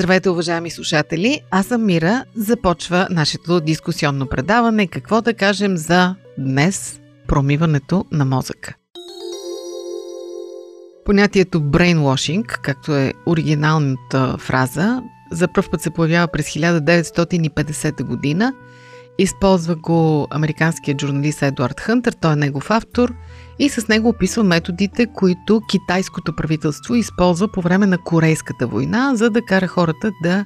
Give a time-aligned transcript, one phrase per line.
[0.00, 1.40] Здравейте, уважаеми слушатели!
[1.50, 2.24] Аз съм Мира.
[2.36, 4.86] Започва нашето дискусионно предаване.
[4.86, 8.74] Какво да кажем за днес промиването на мозъка?
[11.04, 18.52] Понятието brainwashing, както е оригиналната фраза, за първ път се появява през 1950 година.
[19.18, 23.14] Използва го американският журналист Едуард Хънтър, той е негов автор
[23.60, 29.30] и с него описва методите, които китайското правителство използва по време на Корейската война, за
[29.30, 30.44] да кара хората да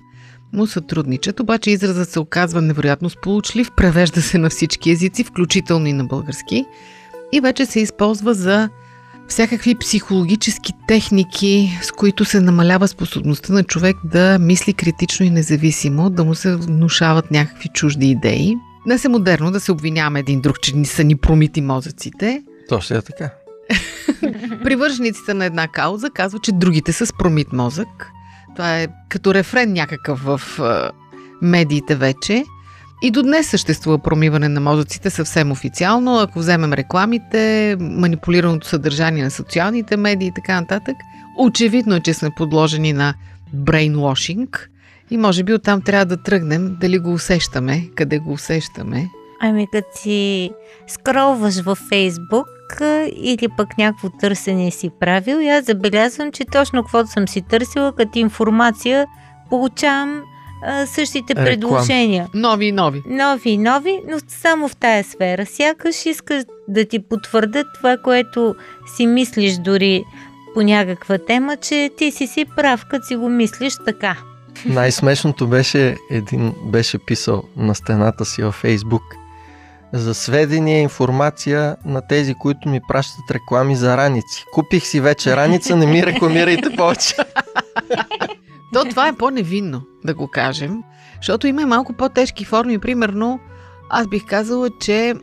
[0.52, 1.40] му сътрудничат.
[1.40, 6.65] Обаче изразът се оказва невероятно сполучлив, превежда се на всички езици, включително и на български
[7.32, 8.68] и вече се използва за
[9.29, 16.10] всякакви психологически техники, с които се намалява способността на човек да мисли критично и независимо,
[16.10, 18.57] да му се внушават някакви чужди идеи.
[18.87, 22.42] Днес е модерно да се обвиняваме един друг, че ни са ни промити мозъците.
[22.68, 23.30] Точно е така.
[24.65, 28.10] Привържениците на една кауза казват, че другите са с промит мозък.
[28.57, 30.40] Това е като рефрен някакъв в
[31.42, 32.45] медиите вече.
[33.02, 36.18] И до днес съществува промиване на мозъците съвсем официално.
[36.18, 40.96] Ако вземем рекламите, манипулираното съдържание на социалните медии и така нататък,
[41.38, 43.15] очевидно е, че сме подложени на
[43.52, 44.70] брейнвошинг.
[45.10, 49.09] И може би оттам трябва да тръгнем, дали го усещаме, къде го усещаме.
[49.46, 50.50] Ами като си
[50.87, 52.46] скролваш във Фейсбук
[53.16, 57.92] или пък някакво търсене си правил, и аз забелязвам, че точно каквото съм си търсила
[57.92, 59.06] като информация,
[59.51, 60.23] получавам
[60.66, 61.45] а, същите Реклам.
[61.45, 62.28] предложения.
[62.34, 63.02] Нови и нови.
[63.06, 65.47] Нови и нови, но само в тая сфера.
[65.47, 68.54] Сякаш искаш да ти потвърдят това, което
[68.97, 70.04] си мислиш дори
[70.54, 74.16] по някаква тема, че ти си си прав, като си го мислиш така.
[74.66, 79.02] Най-смешното беше, един беше писал на стената си във Фейсбук
[79.94, 84.44] за сведения информация на тези, които ми пращат реклами за раници.
[84.53, 87.15] Купих си вече раница, не ми рекламирайте повече.
[88.72, 90.82] То това е по-невинно, да го кажем,
[91.16, 92.78] защото има и малко по-тежки форми.
[92.78, 93.41] Примерно,
[93.91, 95.15] аз бих казала, че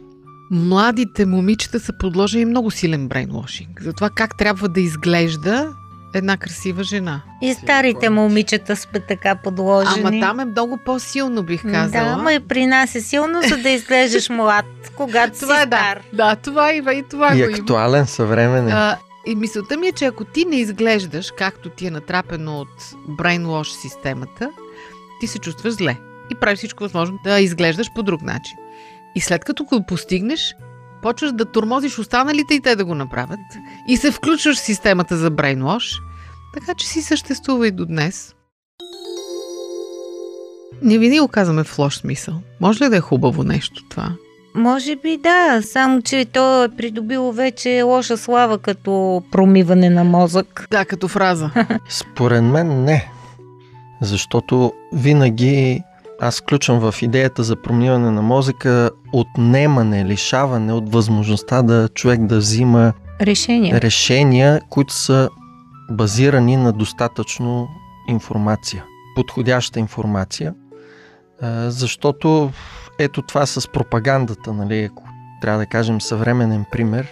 [0.51, 3.81] младите момичета са подложени много силен брейнвошинг.
[3.81, 5.73] За това как трябва да изглежда
[6.13, 7.21] една красива жена.
[7.41, 10.07] И старите момичета сме така подложени.
[10.07, 12.05] Ама там е много по-силно, бих казала.
[12.05, 15.65] Да, ама и при нас е силно, за да изглеждаш млад, когато това си е
[15.65, 15.77] да.
[15.77, 16.01] стар.
[16.13, 17.57] Да, това има и това И го има.
[17.57, 18.71] актуален, съвременен.
[18.71, 22.81] А, и мисълта ми е, че ако ти не изглеждаш, както ти е натрапено от
[23.09, 24.49] brainwash системата,
[25.19, 25.97] ти се чувстваш зле.
[26.31, 28.57] И правиш всичко възможно да изглеждаш по друг начин.
[29.15, 30.55] И след като го постигнеш,
[31.01, 33.39] почваш да тормозиш останалите и те да го направят.
[33.87, 36.01] И се включваш в системата за brainwash,
[36.53, 38.35] така че си съществува и до днес.
[40.81, 42.35] Не винаги го казваме в лош смисъл.
[42.59, 44.11] Може ли да е хубаво нещо това?
[44.55, 50.67] Може би да, само че то е придобило вече лоша слава като промиване на мозък.
[50.71, 51.49] Да, като фраза.
[51.89, 53.11] Според мен не.
[54.01, 55.83] Защото винаги
[56.23, 62.37] аз включвам в идеята за промиване на мозъка отнемане, лишаване от възможността да човек да
[62.37, 63.81] взима Решение.
[63.81, 65.29] решения, които са
[65.91, 67.67] базирани на достатъчно
[68.07, 70.53] информация, подходяща информация,
[71.67, 72.51] защото
[72.99, 75.03] ето това с пропагандата, нали, ако
[75.41, 77.07] трябва да кажем съвременен пример,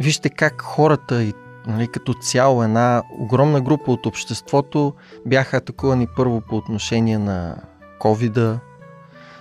[0.00, 1.32] вижте как хората и
[1.66, 4.92] нали, като цяло една огромна група от обществото
[5.26, 7.56] бяха атакувани първо по отношение на
[8.02, 8.58] covid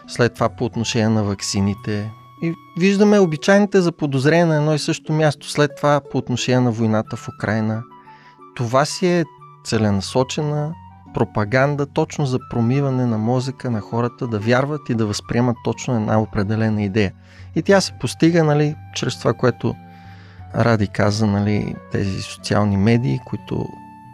[0.08, 2.12] след това по отношение на ваксините.
[2.44, 7.18] И виждаме обичайните заподозрения на едно и също място, след това по отношение на войната
[7.18, 7.84] в Украина.
[8.56, 9.26] Това си е
[9.64, 10.74] целенасочена
[11.14, 16.22] пропаганда точно за промиване на мозъка на хората да вярват и да възприемат точно една
[16.22, 17.14] определена идея.
[17.56, 19.76] И тя се постига, нали, чрез това, което
[20.56, 23.66] Ради каза, нали, тези социални медии, които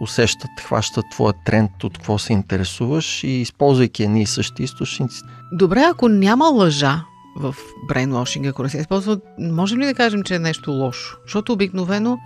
[0.01, 5.21] усещат, хващат твоя тренд, от какво се интересуваш и използвайки едни и същи източници.
[5.51, 7.03] Добре, ако няма лъжа
[7.38, 7.55] в
[7.88, 11.17] брейнвошинга, ако не се използва, можем ли да кажем, че е нещо лошо?
[11.25, 12.17] Защото обикновено,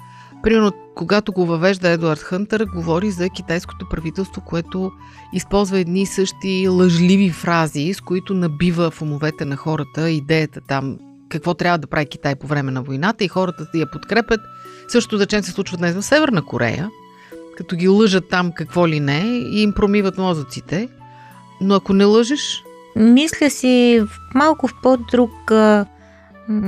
[0.44, 4.92] примерно, когато го въвежда Едуард Хънтър, говори за китайското правителство, което
[5.34, 10.98] използва едни и същи лъжливи фрази, с които набива в умовете на хората идеята там
[11.30, 14.42] какво трябва да прави Китай по време на войната и хората я подкрепят.
[14.88, 16.90] Също да че се случва днес в Северна Корея,
[17.58, 19.20] като ги лъжат там какво ли не
[19.52, 20.90] и им промиват мозъците.
[21.62, 22.64] Но ако не лъжеш,
[22.96, 24.04] мисля си
[24.36, 25.32] малко в по-друг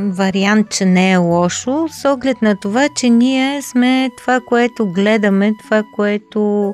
[0.10, 5.54] вариант, че не е лошо, с оглед на това, че ние сме това, което гледаме,
[5.64, 6.74] това, което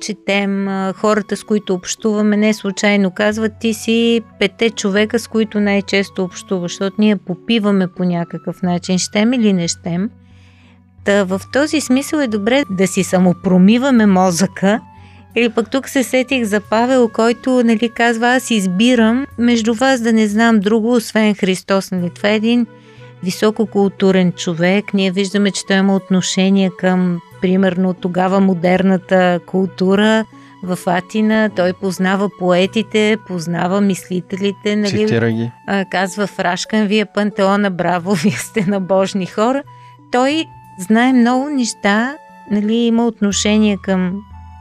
[0.00, 6.24] четем, хората с които общуваме, не случайно казват, ти си пете човека, с които най-често
[6.24, 10.10] общуваш, защото ние попиваме по някакъв начин, щем или не щем.
[11.04, 14.80] Та в този смисъл е добре да си самопромиваме мозъка.
[15.36, 20.12] Или пък тук се сетих за Павел, който нали, казва, аз избирам между вас да
[20.12, 21.90] не знам друго, освен Христос.
[21.90, 22.10] Нали?
[22.10, 22.66] Това е един
[23.22, 24.94] висококултурен човек.
[24.94, 30.24] Ние виждаме, че той има отношение към, примерно, тогава модерната култура
[30.62, 31.48] в Атина.
[31.56, 34.76] Той познава поетите, познава мислителите.
[34.76, 34.88] Нали?
[34.88, 35.50] Цитира ги.
[35.66, 39.62] А, казва Фрашкан, вие пантеона, браво, вие сте набожни хора.
[40.12, 40.46] Той
[40.82, 42.14] знае много неща,
[42.50, 44.12] нали, има отношение към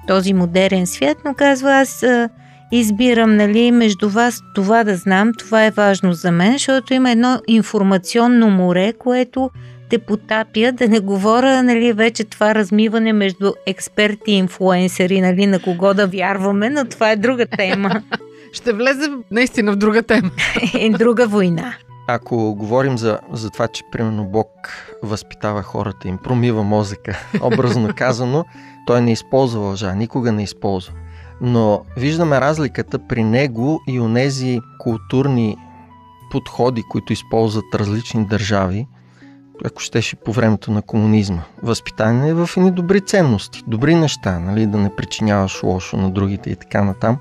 [0.08, 2.30] този модерен свят, но казва аз а,
[2.72, 7.42] избирам нали, между вас това да знам, това е важно за мен, защото има едно
[7.48, 9.50] информационно море, което
[9.90, 15.60] те потапя, да не говоря нали, вече това размиване между експерти и инфлуенсери, нали, на
[15.60, 18.02] кого да вярваме, но това е друга тема.
[18.54, 20.32] Ще влезем наистина в друга тема.
[20.80, 21.74] е друга война.
[22.12, 24.48] Ако говорим за, за това, че примерно Бог
[25.04, 28.46] възпитава хората, им промива мозъка, образно казано,
[28.88, 30.94] той не използва лъжа, никога не използва.
[31.42, 35.58] Но виждаме разликата при него и онези културни
[36.32, 38.88] подходи, които използват различни държави,
[39.66, 41.42] ако щеше по времето на комунизма.
[41.64, 46.56] Възпитание в едни добри ценности, добри неща, нали, да не причиняваш лошо на другите и
[46.56, 47.18] така натам.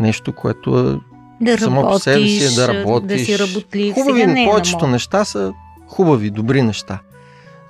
[0.00, 1.11] Нещо, което е
[1.42, 3.18] да само работиш, по себе си е да работиш.
[3.18, 3.94] да си работлив.
[3.94, 5.52] Хубави, Сега не е повечето на неща са
[5.88, 6.98] хубави, добри неща.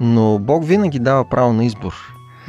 [0.01, 1.95] Но Бог винаги дава право на избор.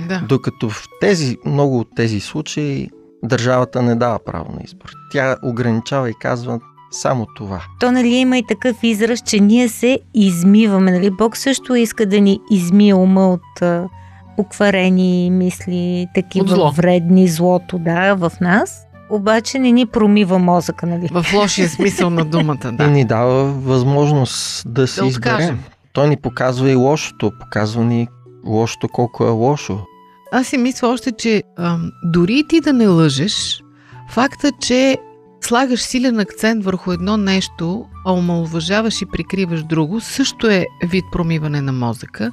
[0.08, 0.20] Да.
[0.30, 2.90] Докато в тези, много от тези случаи
[3.24, 4.90] държавата не дава право на избор.
[5.12, 6.60] Тя ограничава и казва
[6.92, 7.62] само това.
[7.80, 10.92] То нали има и такъв израз, че ние се измиваме.
[10.92, 11.10] Нали?
[11.10, 13.90] Бог също иска да ни измие ума от а,
[14.38, 16.72] покварени мисли, От такива зло.
[16.72, 18.82] вредни злото, да, в нас.
[19.14, 21.10] Обаче не ни промива мозъка, нали?
[21.12, 22.88] В лошия смисъл на думата, И да.
[22.88, 25.36] ни дава възможност да си Да изберем.
[25.36, 25.60] откажем.
[25.94, 28.08] Той ни показва и лошото, показва ни
[28.46, 29.80] лошото колко е лошо.
[30.32, 33.64] Аз си мисля още, че ам, дори и ти да не лъжеш,
[34.10, 34.98] факта, че
[35.42, 41.62] слагаш силен акцент върху едно нещо, а омалуважаваш и прикриваш друго, също е вид промиване
[41.62, 42.32] на мозъка.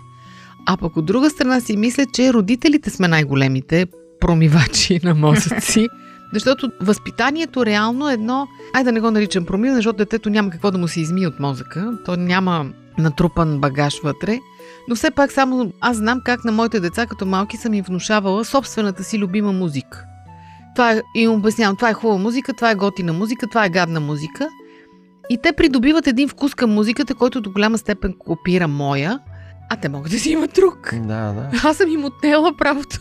[0.67, 3.87] А пък от друга страна си мисля, че родителите сме най-големите
[4.21, 5.88] промивачи на мозъци.
[6.35, 10.71] Защото възпитанието реално е едно, ай да не го наричам промиване, защото детето няма какво
[10.71, 11.93] да му се измие от мозъка.
[12.05, 12.67] То няма
[12.99, 14.38] натрупан багаж вътре.
[14.88, 18.44] Но все пак само аз знам как на моите деца като малки съм им внушавала
[18.44, 20.05] собствената си любима музика.
[20.75, 24.00] Това е, им обяснявам, това е хубава музика, това е готина музика, това е гадна
[24.00, 24.49] музика.
[25.31, 29.19] И те придобиват един вкус към музиката, който до голяма степен копира моя,
[29.71, 30.94] а те могат да си имат друг.
[30.94, 31.50] Да, да.
[31.65, 33.00] Аз съм им отнела правото.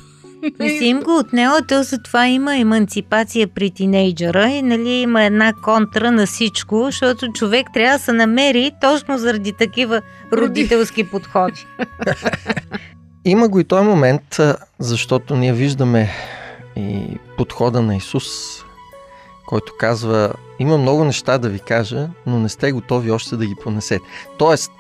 [0.60, 5.54] Не си им го отнела, то затова има емансипация при тинейджера и нали, има една
[5.54, 10.02] контра на всичко, защото човек трябва да се намери точно заради такива
[10.34, 11.66] родителски подходи.
[13.26, 14.40] Има го и този момент,
[14.80, 16.10] защото ние виждаме
[16.76, 18.26] и подхода на Исус,
[19.48, 23.56] който казва, има много неща да ви кажа, но не сте готови още да ги
[23.64, 24.06] понесете.
[24.38, 24.72] Тоест,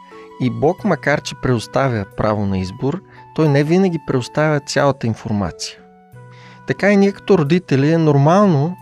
[0.42, 3.02] и Бог, макар че предоставя право на избор,
[3.40, 5.78] той не винаги предоставя цялата информация.
[6.68, 8.76] Така и ние като родители е нормално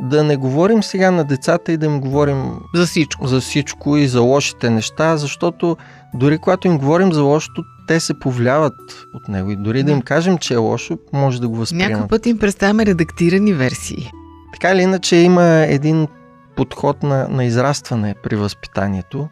[0.00, 3.26] да не говорим сега на децата и да им говорим За всичко.
[3.26, 5.76] за всичко и за лошите неща, защото
[6.14, 8.74] дори когато им говорим за лошото, те се повляват
[9.14, 12.10] от него и дори да им кажем, че е лошо, може да го Някой възприемат.
[12.10, 14.10] път им представяме редактирани версии.
[14.52, 16.08] Така или иначе има един
[16.56, 19.28] подход на, на израстване при възпитанието.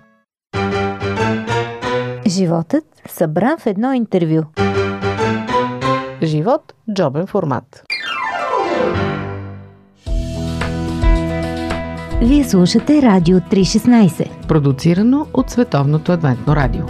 [2.26, 4.42] Животът събран в едно интервю.
[6.24, 7.84] Живот– джобен формат.
[12.22, 14.46] Вие слушате Радио 316.
[14.48, 16.84] Продуцирано от Световното адвентно радио.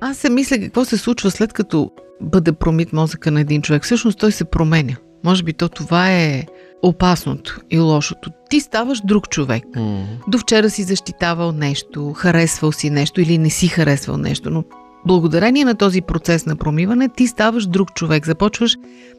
[0.00, 3.82] Аз се мисля какво се случва след като бъде промит мозъка на един човек.
[3.82, 4.96] Всъщност той се променя.
[5.24, 6.44] Може би то това е
[6.84, 8.30] опасното и лошото.
[8.50, 9.64] Ти ставаш друг човек.
[9.76, 14.64] М, До вчера си защитавал нещо, харесвал си нещо или не си харесвал нещо, но
[15.06, 18.26] благодарение на този процес на промиване ти ставаш друг човек.
[18.26, 18.76] Започваш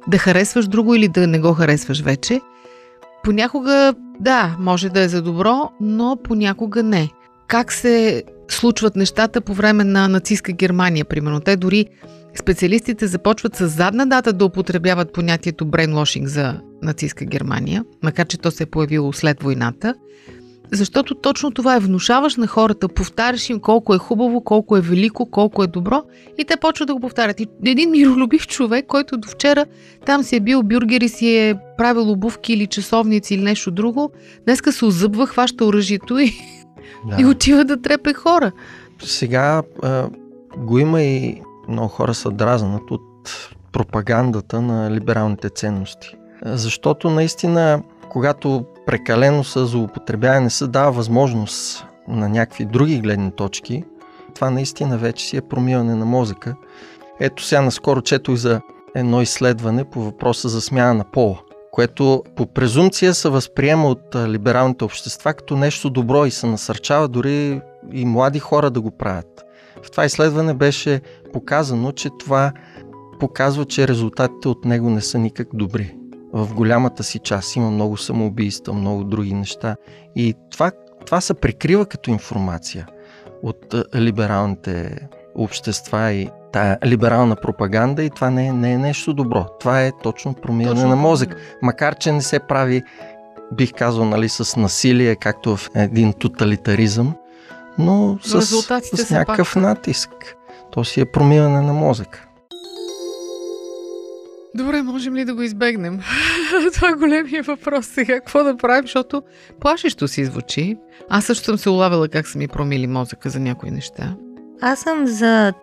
[0.07, 2.41] да харесваш друго или да не го харесваш вече.
[3.24, 7.10] Понякога, да, може да е за добро, но понякога не.
[7.48, 11.39] Как се случват нещата по време на нацистска Германия, примерно?
[11.39, 11.86] Те дори
[12.39, 18.51] специалистите започват с задна дата да употребяват понятието брейнлошинг за нацистска Германия, макар че то
[18.51, 19.95] се е появило след войната,
[20.71, 25.31] защото точно това е внушаваш на хората, повтаряш им колко е хубаво, колко е велико,
[25.31, 26.03] колко е добро
[26.37, 27.39] и те почват да го повтарят.
[27.39, 29.65] И един миролюбив човек, който до вчера
[30.05, 34.11] там си е бил бюргер и си е правил обувки или часовници или нещо друго,
[34.45, 36.33] днеска се озъбва, хваща оръжието и,
[37.09, 37.21] да.
[37.21, 38.51] и отива да трепе хора.
[39.03, 40.09] Сега а,
[40.57, 43.01] го има и много хора са дразнат от
[43.72, 46.15] пропагандата на либералните ценности.
[46.45, 53.84] Защото наистина, когато прекалено са злоупотребява, не се дава възможност на някакви други гледни точки,
[54.36, 56.55] това наистина вече си е промиване на мозъка.
[57.19, 58.62] Ето сега наскоро четох за
[58.95, 61.39] едно изследване по въпроса за смяна на пола,
[61.72, 67.62] което по презумпция се възприема от либералните общества като нещо добро и се насърчава дори
[67.91, 69.45] и млади хора да го правят.
[69.85, 71.01] В това изследване беше
[71.33, 72.51] показано, че това
[73.19, 75.95] показва, че резултатите от него не са никак добри.
[76.33, 79.75] В голямата си част има много самоубийства, много други неща.
[80.15, 80.71] И това,
[81.05, 82.87] това се прикрива като информация
[83.43, 89.45] от либералните общества и тая либерална пропаганда и това не е, не е нещо добро.
[89.59, 90.89] Това е точно промиване точно.
[90.89, 91.35] на мозък.
[91.61, 92.83] Макар, че не се прави,
[93.53, 97.15] бих казал, нали, с насилие, както в един тоталитаризъм,
[97.79, 99.63] но с, с някакъв пак...
[99.63, 100.36] натиск.
[100.72, 102.25] То си е промиване на мозъка.
[104.55, 106.00] Добре, можем ли да го избегнем?
[106.74, 108.13] Това е големия въпрос сега.
[108.13, 109.22] Какво да правим, защото
[109.60, 110.77] плашещо си звучи.
[111.10, 114.15] Аз също съм се улавила как са ми промили мозъка за някои неща.
[114.62, 115.53] Аз съм за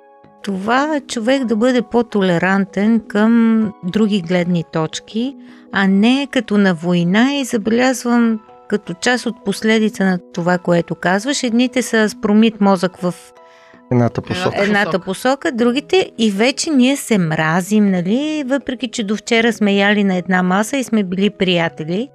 [0.42, 5.36] това човек да бъде по-толерантен към други гледни точки,
[5.72, 8.40] а не като на война и забелязвам
[8.72, 11.42] като част от последица на това, което казваш.
[11.42, 13.14] Едните са с промит мозък в
[13.92, 14.62] едната посока.
[14.62, 18.44] Едната посока, другите и вече ние се мразим, нали?
[18.46, 22.08] Въпреки, че до вчера сме яли на една маса и сме били приятели.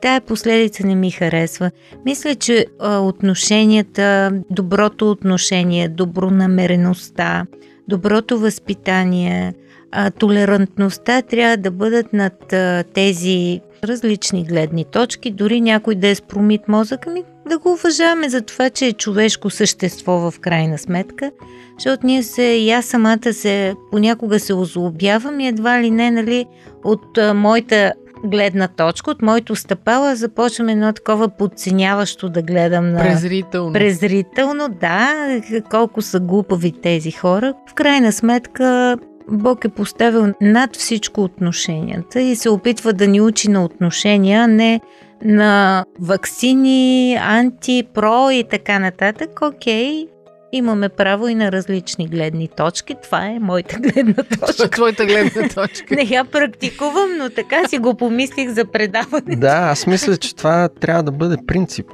[0.00, 1.70] Тая последица не ми харесва.
[2.04, 7.46] Мисля, че а, отношенията, доброто отношение, добронамереността,
[7.88, 9.54] доброто възпитание,
[9.92, 16.14] а, толерантността трябва да бъдат над а, тези различни гледни точки, дори някой да е
[16.14, 20.78] с промит мозък, ми да го уважаваме за това, че е човешко същество в крайна
[20.78, 21.30] сметка,
[21.78, 26.46] защото ние се, и аз самата се, понякога се озлобявам и едва ли не, нали,
[26.84, 27.92] от а, моята
[28.24, 33.00] гледна точка, от моето стъпала започвам едно такова подценяващо да гледам на...
[33.00, 33.72] Презрително.
[33.72, 37.54] Презрително, да, колко са глупави тези хора.
[37.70, 38.96] В крайна сметка
[39.28, 44.46] Бог е поставил над всичко отношенията и се опитва да ни учи на отношения, а
[44.46, 44.80] не
[45.24, 49.42] на вакцини, антипро и така нататък.
[49.42, 50.06] Окей,
[50.52, 52.96] имаме право и на различни гледни точки.
[53.02, 54.46] Това е моята гледна точка.
[54.56, 55.94] Това е твоята гледна точка.
[55.94, 59.36] Не я практикувам, но така си го помислих за предаване.
[59.36, 61.86] Да, аз мисля, че това трябва да бъде принцип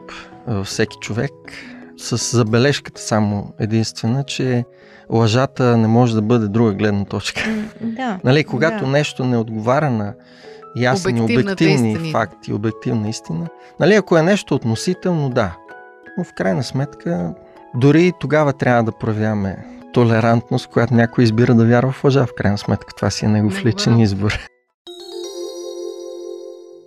[0.46, 1.32] във всеки човек.
[1.98, 4.64] С забележката само единствена, че
[5.10, 7.40] лъжата не може да бъде друга гледна точка.
[7.80, 8.18] Да.
[8.24, 8.90] Нали, когато да.
[8.90, 10.14] нещо не отговаря на
[10.76, 12.12] ясни, обективни истини.
[12.12, 13.48] факти, обективна истина.
[13.80, 15.56] Нали, ако е нещо относително, да.
[16.18, 17.34] Но в крайна сметка,
[17.74, 22.26] дори и тогава трябва да проявяваме толерантност, която някой избира да вярва в лъжа.
[22.26, 24.38] В крайна сметка, това си е негов личен избор.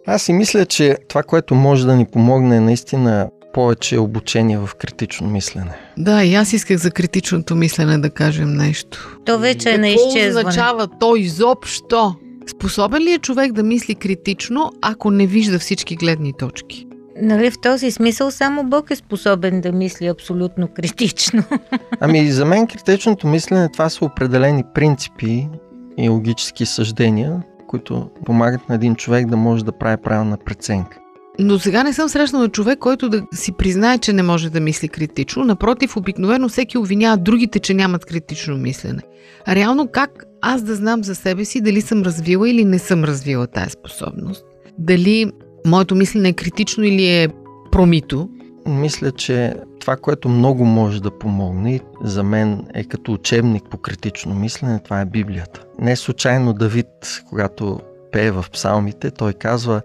[0.08, 4.70] Аз си мисля, че това, което може да ни помогне е наистина повече обучение в
[4.80, 5.78] критично мислене.
[5.98, 9.18] Да, и аз исках за критичното мислене да кажем нещо.
[9.26, 10.26] То вече е на изчезване.
[10.26, 12.16] Какво означава то изобщо?
[12.48, 16.88] Способен ли е човек да мисли критично, ако не вижда всички гледни точки?
[17.22, 21.44] Нали, в този смисъл само Бог е способен да мисли абсолютно критично.
[22.00, 25.50] Ами за мен критичното мислене това са определени принципи
[25.98, 30.98] и логически съждения, които помагат на един човек да може да прави правилна преценка.
[31.40, 34.88] Но сега не съм срещнала човек, който да си признае, че не може да мисли
[34.88, 35.44] критично.
[35.44, 39.02] Напротив, обикновено всеки обвинява другите, че нямат критично мислене.
[39.48, 43.48] Реално как аз да знам за себе си дали съм развила или не съм развила
[43.48, 44.46] тази способност?
[44.78, 45.32] Дали
[45.66, 47.28] моето мислене е критично или е
[47.72, 48.30] промито?
[48.68, 54.36] Мисля, че това, което много може да помогне за мен е като учебник по критично
[54.36, 55.64] мислене, това е Библията.
[55.80, 56.88] Не случайно Давид,
[57.30, 57.80] когато
[58.12, 59.82] пее в псалмите, той казва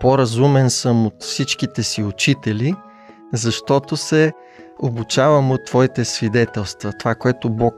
[0.00, 2.74] по-разумен съм от всичките си учители,
[3.32, 4.32] защото се
[4.82, 6.92] обучавам от твоите свидетелства.
[6.92, 7.74] Това, което Бог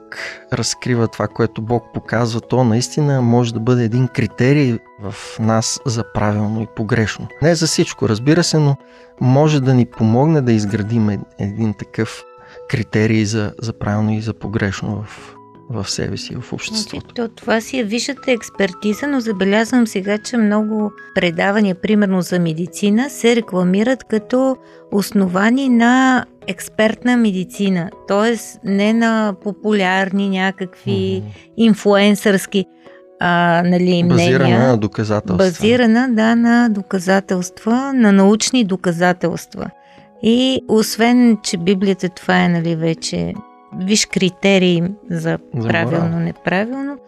[0.52, 6.04] разкрива, това, което Бог показва, то наистина може да бъде един критерий в нас за
[6.12, 7.28] правилно и погрешно.
[7.42, 8.76] Не за всичко, разбира се, но
[9.20, 12.22] може да ни помогне да изградим един такъв
[12.68, 15.34] критерий за, за правилно и за погрешно в,
[15.72, 17.06] в себе си, в обществото.
[17.06, 22.38] Значи, то, това си е висшата експертиза, но забелязвам сега, че много предавания, примерно за
[22.38, 24.56] медицина, се рекламират като
[24.92, 28.36] основани на експертна медицина, т.е.
[28.64, 31.52] не на популярни някакви mm-hmm.
[31.56, 32.66] инфлуенсърски
[33.20, 34.38] а, нали, мнения.
[34.38, 35.36] Базирана на доказателства.
[35.36, 39.70] Базирана, да, на доказателства, на научни доказателства.
[40.22, 43.34] И освен, че Библията това е, нали, вече
[43.78, 46.98] виж критерии за, правилно, неправилно,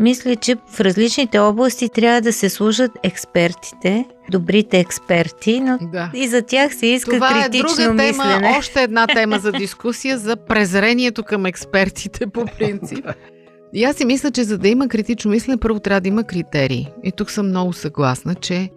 [0.00, 6.10] мисля, че в различните области трябва да се служат експертите, добрите експерти, но да.
[6.14, 8.40] и за тях се иска Това критично е друга мислене.
[8.40, 13.06] тема, още една тема за дискусия за презрението към експертите по принцип.
[13.74, 16.88] И аз си мисля, че за да има критично мислене, първо трябва да има критерии.
[17.04, 18.70] И тук съм много съгласна, че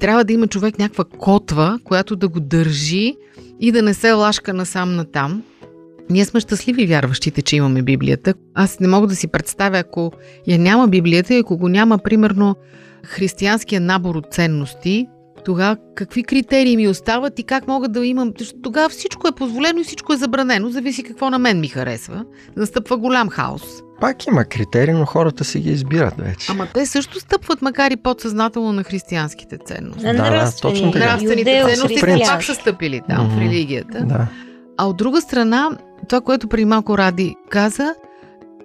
[0.00, 3.14] трябва да има човек някаква котва, която да го държи
[3.60, 5.42] и да не се лашка насам натам.
[6.10, 8.34] Ние сме щастливи вярващите, че имаме Библията.
[8.54, 10.12] Аз не мога да си представя, ако
[10.46, 12.56] я няма Библията и ако го няма, примерно,
[13.04, 15.06] християнския набор от ценности,
[15.44, 18.32] тогава какви критерии ми остават и как мога да имам...
[18.62, 22.24] Тогава всичко е позволено и всичко е забранено, зависи какво на мен ми харесва.
[22.56, 23.62] Настъпва голям хаос.
[24.00, 26.46] Пак има критерии, но хората си ги избират вече.
[26.52, 30.02] Ама те също стъпват, макар и подсъзнателно на християнските ценности.
[30.02, 31.04] Да, да, нравствени, точно така.
[31.04, 33.40] Нравствените ценности пак са стъпили там, в Мгм.
[33.40, 34.04] религията.
[34.04, 34.26] Да.
[34.76, 35.70] А от друга страна,
[36.04, 37.94] това, което преди малко Ради каза,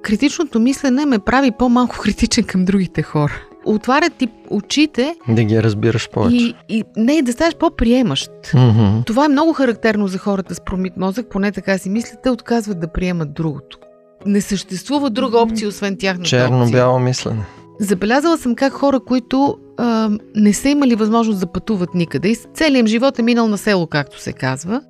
[0.01, 3.33] критичното мислене ме прави по-малко критичен към другите хора.
[3.65, 6.35] Отварят ти очите Да ги разбираш повече.
[6.35, 8.31] и, и не да ставаш по-приемащ.
[8.55, 9.01] Мгм.
[9.05, 12.79] Това е много характерно за хората с промит мозък, поне така си мислят, те отказват
[12.79, 13.77] да приемат другото.
[14.25, 16.29] Не съществува друга опция, освен тяхната.
[16.29, 17.45] Черно-бяло мислене.
[17.79, 22.79] Забелязала съм как хора, които а, не са имали възможност да пътуват никъде и целият
[22.79, 24.81] им живот е минал на село, както се казва,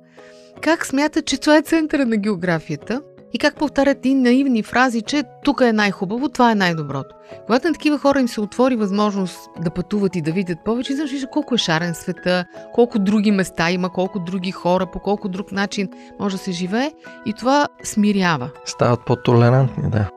[0.62, 3.02] как смятат, че това е центъра на географията
[3.32, 7.14] и как повтарят и наивни фрази, че тук е най-хубаво, това е най-доброто.
[7.46, 11.10] Когато на такива хора им се отвори възможност да пътуват и да видят повече, знаеш
[11.10, 15.52] вижда колко е шарен света, колко други места има, колко други хора, по колко друг
[15.52, 15.88] начин
[16.20, 16.92] може да се живее
[17.26, 18.50] и това смирява.
[18.64, 20.10] Стават по-толерантни, да.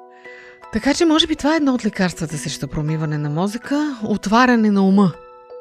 [0.74, 4.88] Така че, може би това е едно от лекарствата срещу промиване на мозъка отваряне на
[4.88, 5.12] ума.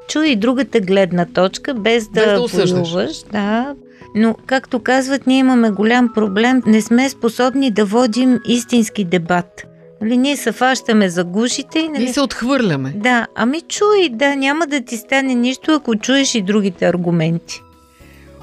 [0.09, 2.93] Чуй и другата гледна точка, без да, Без да осъждаш.
[2.93, 3.75] воюваш, да.
[4.15, 6.63] Но, както казват, ние имаме голям проблем.
[6.67, 9.67] Не сме способни да водим истински дебат.
[10.03, 11.89] Нали, ние се фащаме за гушите и...
[11.89, 12.93] Нали, се отхвърляме.
[12.97, 17.63] Да, ами чуй, да, няма да ти стане нищо, ако чуеш и другите аргументи.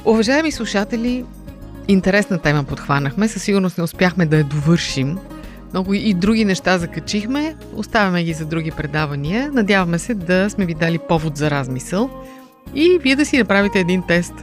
[0.05, 1.25] Уважаеми слушатели,
[1.87, 3.27] интересна тема подхванахме.
[3.27, 5.17] Със сигурност не успяхме да я довършим.
[5.73, 7.55] Много и други неща закачихме.
[7.75, 9.51] Оставяме ги за други предавания.
[9.53, 12.09] Надяваме се да сме ви дали повод за размисъл.
[12.75, 14.33] И вие да си направите един тест.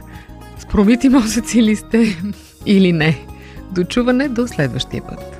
[0.69, 2.17] Промити мозъци ли сте
[2.65, 3.25] или не.
[3.71, 5.36] До чуване до следващия път.